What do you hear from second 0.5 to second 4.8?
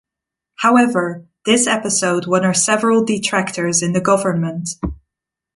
However, this episode won her several detractors in the government.